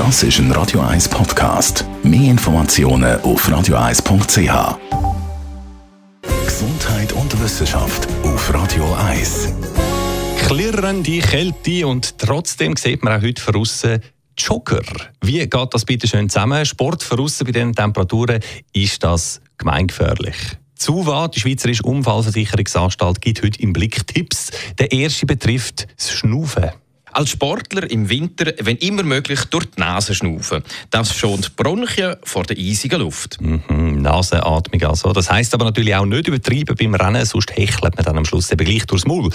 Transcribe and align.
Das 0.00 0.22
ist 0.22 0.38
ein 0.38 0.50
Radio 0.52 0.80
1 0.80 1.10
Podcast. 1.10 1.84
Mehr 2.02 2.30
Informationen 2.30 3.20
auf 3.20 3.46
radio1.ch. 3.46 4.78
Gesundheit 6.46 7.12
und 7.12 7.42
Wissenschaft 7.42 8.08
auf 8.22 8.54
Radio 8.54 8.94
1. 8.94 9.52
Klirrende 10.46 11.18
Kälte 11.18 11.86
und 11.86 12.16
trotzdem 12.16 12.76
sieht 12.76 13.04
man 13.04 13.18
auch 13.18 13.22
heute 13.22 13.42
von 13.42 13.56
außen 13.56 14.00
Jogger. 14.38 14.80
Wie 15.20 15.46
geht 15.46 15.74
das 15.74 15.84
bitte 15.84 16.08
schön 16.08 16.30
zusammen? 16.30 16.64
Sport 16.64 17.02
von 17.02 17.18
bei 17.18 17.52
diesen 17.52 17.74
Temperaturen, 17.74 18.40
ist 18.72 19.04
das 19.04 19.42
gemeingefährlich? 19.58 20.36
ZUWA, 20.76 21.28
die 21.28 21.40
Schweizerische 21.40 21.82
Unfallversicherungsanstalt, 21.82 23.20
gibt 23.20 23.42
heute 23.42 23.60
im 23.60 23.74
Blick 23.74 24.06
Tipps. 24.06 24.50
Der 24.78 24.92
erste 24.92 25.26
betrifft 25.26 25.88
das 25.98 26.10
Schnaufen. 26.10 26.70
Als 27.20 27.28
Sportler 27.28 27.90
im 27.90 28.08
Winter, 28.08 28.50
wenn 28.60 28.78
immer 28.78 29.02
möglich, 29.02 29.44
durch 29.50 29.66
die 29.66 29.80
Nase 29.80 30.14
schnaufen. 30.14 30.64
Das 30.88 31.14
schont 31.14 31.54
Bronchien 31.54 32.16
vor 32.22 32.44
der 32.44 32.56
eisigen 32.56 32.98
Luft. 32.98 33.38
Mhm, 33.42 34.00
Nasenatmung 34.00 34.82
also. 34.84 35.12
Das 35.12 35.30
heisst 35.30 35.52
aber 35.52 35.66
natürlich 35.66 35.94
auch 35.94 36.06
nicht 36.06 36.28
übertreiben 36.28 36.74
beim 36.74 36.94
Rennen, 36.94 37.26
sonst 37.26 37.54
hechelt 37.54 37.94
man 37.94 38.06
dann 38.06 38.16
am 38.16 38.24
Schluss 38.24 38.50
eben 38.50 38.64
gleich 38.64 38.86
durchs 38.86 39.04
Maul. 39.04 39.28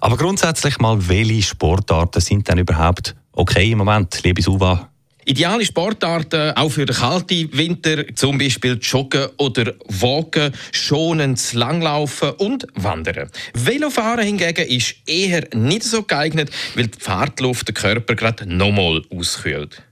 Aber 0.00 0.16
grundsätzlich 0.16 0.78
mal, 0.78 1.08
welche 1.08 1.42
Sportarten 1.42 2.20
sind 2.20 2.46
denn 2.46 2.58
überhaupt 2.58 3.16
okay 3.32 3.72
im 3.72 3.78
Moment, 3.78 4.22
liebe 4.22 4.40
Suva? 4.40 4.91
Ideale 5.24 5.64
Sportarten 5.64 6.56
auch 6.56 6.70
für 6.70 6.84
den 6.84 6.96
kalten 6.96 7.48
Winter, 7.52 8.04
zum 8.14 8.38
Beispiel 8.38 8.78
Joggen 8.82 9.28
oder 9.38 9.72
Walken, 9.86 10.52
schonend 10.72 11.52
Langlaufen 11.52 12.30
und 12.30 12.66
Wandern. 12.74 13.30
Velofahren 13.54 14.24
hingegen 14.24 14.66
ist 14.66 14.96
eher 15.06 15.46
nicht 15.54 15.84
so 15.84 16.02
geeignet, 16.02 16.50
weil 16.74 16.88
die 16.88 16.98
Fahrtluft 16.98 17.68
den 17.68 17.74
Körper 17.74 18.16
gerade 18.16 18.46
nochmal 18.46 19.02
auskühlt. 19.16 19.82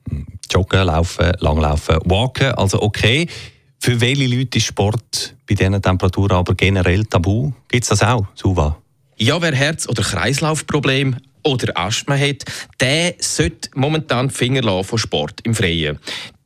Joggen, 0.51 0.87
Laufen, 0.87 1.33
Langlaufen, 1.39 1.99
Walken, 2.07 2.53
also 2.53 2.83
okay. 2.83 3.29
Für 3.79 4.01
welche 4.01 4.27
Leute 4.27 4.59
ist 4.59 4.67
Sport 4.67 5.35
bei 5.49 5.55
diesen 5.55 5.81
Temperaturen 5.81 6.37
aber 6.37 6.55
generell 6.55 7.05
tabu? 7.05 7.53
Gibt 7.69 7.85
es 7.85 7.89
das 7.91 8.03
auch, 8.03 8.27
Suva? 8.35 8.77
Ja, 9.17 9.41
wer 9.41 9.55
Herz- 9.55 9.89
oder 9.89 10.03
Kreislaufprobleme 10.03 11.17
oder 11.43 11.77
Asthma 11.77 12.17
hat, 12.17 12.45
der 12.81 13.15
sollte 13.19 13.71
momentan 13.75 14.29
die 14.29 14.35
Finger 14.35 14.85
von 14.85 14.99
Sport 14.99 15.41
im 15.45 15.55
Freien. 15.55 15.99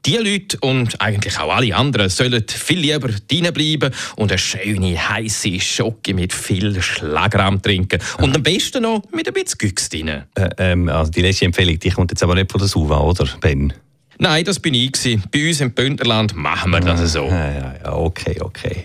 Die 0.06 0.18
Leute 0.18 0.58
und 0.60 1.00
eigentlich 1.00 1.38
auch 1.38 1.54
alle 1.54 1.74
anderen 1.74 2.10
sollen 2.10 2.44
viel 2.46 2.78
lieber 2.78 3.08
drinnen 3.26 3.54
bleiben 3.54 3.90
und 4.16 4.30
eine 4.30 4.38
schöne, 4.38 4.96
heiße 4.96 5.58
Schocke 5.60 6.12
mit 6.12 6.34
viel 6.34 6.80
Schlagrahm 6.82 7.62
trinken. 7.62 8.00
Und 8.18 8.36
am 8.36 8.42
besten 8.42 8.82
noch 8.82 9.02
mit 9.12 9.26
ein 9.26 9.32
bisschen 9.32 9.56
Güchs 9.56 9.88
drin. 9.88 10.08
Äh, 10.08 10.22
ähm, 10.58 10.90
also 10.90 11.10
die 11.10 11.22
letzte 11.22 11.46
Empfehlung 11.46 11.78
die 11.78 11.88
kommt 11.88 12.10
jetzt 12.10 12.22
aber 12.22 12.34
nicht 12.34 12.52
von 12.52 12.58
der 12.58 12.68
Suva, 12.68 12.98
oder, 12.98 13.26
Ben? 13.40 13.72
Nein, 14.18 14.44
das 14.44 14.60
bin 14.60 14.74
ich. 14.74 14.92
Bei 15.32 15.48
uns 15.48 15.60
im 15.62 15.72
Bündnerland 15.72 16.36
machen 16.36 16.70
wir 16.70 16.80
das 16.80 17.12
so. 17.12 17.24
Ja, 17.24 17.50
ja, 17.50 17.74
ja, 17.82 17.92
okay, 17.94 18.36
okay. 18.40 18.84